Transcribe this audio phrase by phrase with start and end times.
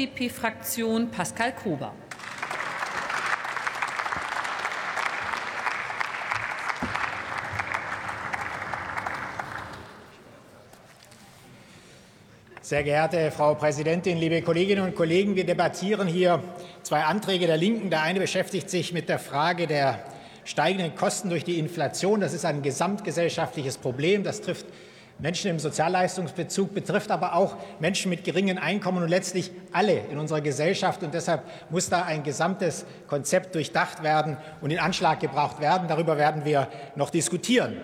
[0.00, 1.92] FDP-Fraktion Pascal Kober.
[12.62, 16.42] Sehr geehrte Frau Präsidentin, liebe Kolleginnen und Kollegen, wir debattieren hier
[16.82, 17.90] zwei Anträge der Linken.
[17.90, 20.02] Der eine beschäftigt sich mit der Frage der
[20.44, 22.20] steigenden Kosten durch die Inflation.
[22.20, 24.22] Das ist ein gesamtgesellschaftliches Problem.
[24.22, 24.66] Das trifft
[25.20, 30.40] Menschen im Sozialleistungsbezug, betrifft aber auch Menschen mit geringen Einkommen und letztlich alle in unserer
[30.40, 31.02] Gesellschaft.
[31.02, 35.88] Und deshalb muss da ein gesamtes Konzept durchdacht werden und in Anschlag gebracht werden.
[35.88, 37.76] Darüber werden wir noch diskutieren.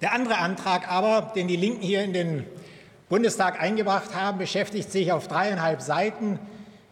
[0.00, 2.46] Der andere Antrag aber, den die Linken hier in den
[3.08, 6.40] Bundestag eingebracht haben, beschäftigt sich auf dreieinhalb Seiten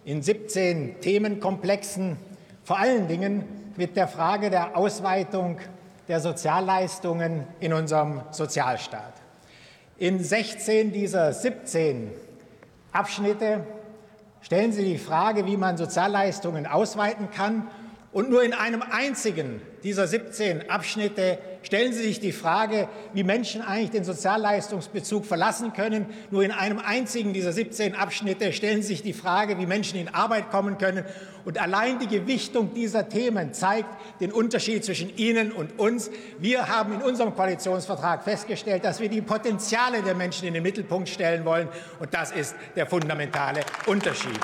[0.04, 2.16] in 17 Themenkomplexen
[2.62, 3.44] vor allen Dingen
[3.76, 5.58] mit der Frage der Ausweitung
[6.06, 9.14] der Sozialleistungen in unserem Sozialstaat.
[10.00, 12.10] In 16 dieser 17
[12.90, 13.66] Abschnitte
[14.40, 17.66] stellen Sie die Frage, wie man Sozialleistungen ausweiten kann.
[18.10, 23.62] Und nur in einem einzigen dieser 17 Abschnitte stellen Sie sich die Frage, wie Menschen
[23.62, 26.06] eigentlich den Sozialleistungsbezug verlassen können.
[26.30, 30.08] Nur in einem einzigen dieser 17 Abschnitte stellen Sie sich die Frage, wie Menschen in
[30.08, 31.04] Arbeit kommen können.
[31.44, 33.88] Und allein die Gewichtung dieser Themen zeigt
[34.20, 36.10] den Unterschied zwischen Ihnen und uns.
[36.38, 41.08] Wir haben in unserem Koalitionsvertrag festgestellt, dass wir die Potenziale der Menschen in den Mittelpunkt
[41.08, 41.68] stellen wollen.
[41.98, 44.38] Und das ist der fundamentale Unterschied.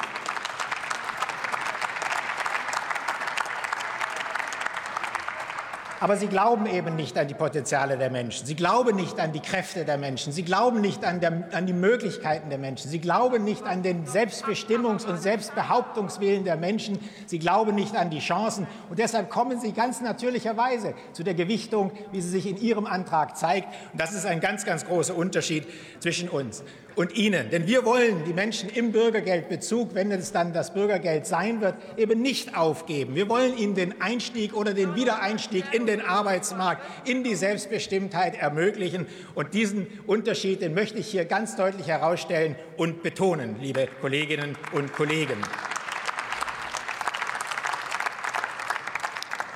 [5.98, 8.46] Aber sie glauben eben nicht an die Potenziale der Menschen.
[8.46, 10.32] Sie glauben nicht an die Kräfte der Menschen.
[10.32, 12.90] Sie glauben nicht an, der, an die Möglichkeiten der Menschen.
[12.90, 16.98] Sie glauben nicht an den Selbstbestimmungs- und Selbstbehauptungswillen der Menschen.
[17.26, 18.66] Sie glauben nicht an die Chancen.
[18.90, 23.36] Und deshalb kommen Sie ganz natürlicherweise zu der Gewichtung, wie sie sich in Ihrem Antrag
[23.36, 23.68] zeigt.
[23.92, 25.66] Und das ist ein ganz, ganz großer Unterschied
[26.00, 26.62] zwischen uns
[26.96, 27.50] und Ihnen.
[27.50, 32.20] Denn wir wollen die Menschen im Bürgergeldbezug, wenn es dann das Bürgergeld sein wird, eben
[32.22, 33.14] nicht aufgeben.
[33.14, 39.06] Wir wollen ihnen den Einstieg oder den Wiedereinstieg in den Arbeitsmarkt, in die Selbstbestimmtheit ermöglichen.
[39.34, 44.92] Und diesen Unterschied, den möchte ich hier ganz deutlich herausstellen und betonen, liebe Kolleginnen und
[44.92, 45.36] Kollegen.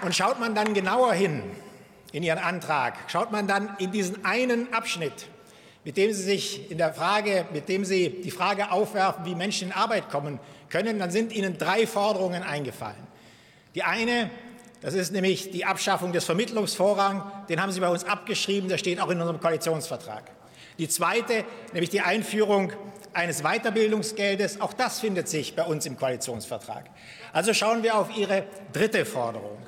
[0.03, 1.43] Und schaut man dann genauer hin
[2.13, 5.29] in Ihren Antrag, schaut man dann in diesen einen Abschnitt,
[5.85, 9.69] mit dem Sie sich in der Frage, mit dem Sie die Frage aufwerfen, wie Menschen
[9.69, 13.07] in Arbeit kommen können, dann sind Ihnen drei Forderungen eingefallen.
[13.75, 14.31] Die eine,
[14.83, 19.01] das ist nämlich die Abschaffung des Vermittlungsvorrangs, den haben Sie bei uns abgeschrieben, der steht
[19.01, 20.31] auch in unserem Koalitionsvertrag.
[20.79, 22.73] Die zweite, nämlich die Einführung
[23.13, 26.85] eines Weiterbildungsgeldes, auch das findet sich bei uns im Koalitionsvertrag.
[27.33, 29.59] Also schauen wir auf Ihre dritte Forderung.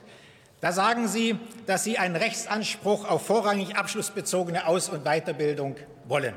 [0.60, 1.36] Da sagen Sie,
[1.66, 5.76] dass Sie einen Rechtsanspruch auf vorrangig abschlussbezogene Aus- und Weiterbildung
[6.12, 6.34] wollen.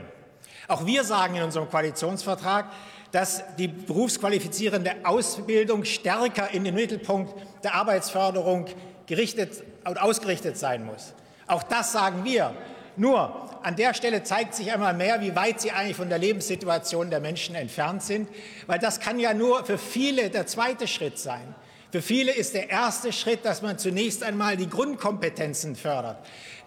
[0.69, 2.71] Auch wir sagen in unserem Koalitionsvertrag,
[3.11, 8.65] dass die berufsqualifizierende Ausbildung stärker in den Mittelpunkt der Arbeitsförderung
[9.05, 11.13] gerichtet und ausgerichtet sein muss.
[11.45, 12.55] Auch das sagen wir.
[12.97, 17.09] Nur an der Stelle zeigt sich einmal mehr, wie weit Sie eigentlich von der Lebenssituation
[17.09, 18.29] der Menschen entfernt sind,
[18.67, 21.53] weil das kann ja nur für viele der zweite Schritt sein.
[21.95, 26.17] Für viele ist der erste Schritt, dass man zunächst einmal die Grundkompetenzen fördert.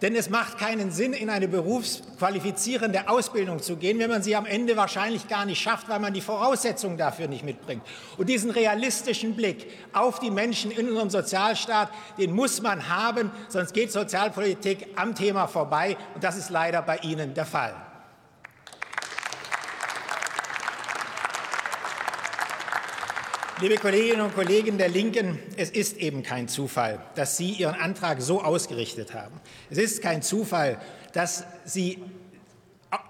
[0.01, 4.47] Denn es macht keinen Sinn, in eine berufsqualifizierende Ausbildung zu gehen, wenn man sie am
[4.47, 7.83] Ende wahrscheinlich gar nicht schafft, weil man die Voraussetzungen dafür nicht mitbringt.
[8.17, 13.75] Und diesen realistischen Blick auf die Menschen in unserem Sozialstaat, den muss man haben, sonst
[13.75, 15.99] geht Sozialpolitik am Thema vorbei.
[16.15, 17.75] Und das ist leider bei Ihnen der Fall.
[23.61, 28.23] Liebe Kolleginnen und Kollegen der Linken, es ist eben kein Zufall, dass Sie Ihren Antrag
[28.23, 29.35] so ausgerichtet haben.
[29.69, 30.81] Es ist kein Zufall,
[31.13, 31.99] dass Sie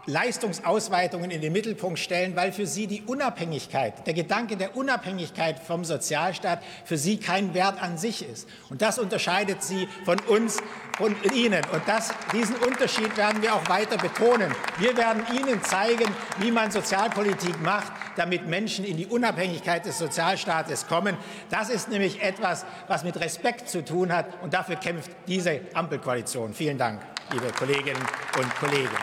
[0.06, 5.84] Leistungsausweitungen in den Mittelpunkt stellen, weil für sie die Unabhängigkeit, der Gedanke der Unabhängigkeit vom
[5.84, 8.48] Sozialstaat für sie kein Wert an sich ist.
[8.70, 10.58] Und das unterscheidet sie von uns
[10.98, 11.62] und Ihnen.
[11.72, 14.52] Und das, diesen Unterschied werden wir auch weiter betonen.
[14.78, 16.06] Wir werden Ihnen zeigen,
[16.38, 21.16] wie man Sozialpolitik macht, damit Menschen in die Unabhängigkeit des Sozialstaates kommen.
[21.50, 24.42] Das ist nämlich etwas, was mit Respekt zu tun hat.
[24.42, 26.52] Und dafür kämpft diese Ampelkoalition.
[26.52, 27.00] Vielen Dank,
[27.32, 28.02] liebe Kolleginnen
[28.36, 28.96] und Kollegen.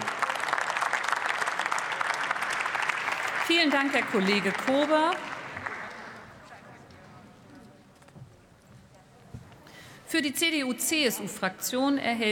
[3.47, 5.11] Vielen Dank, Herr Kollege Kober.
[10.07, 12.23] Für die CDU-CSU-Fraktion erhält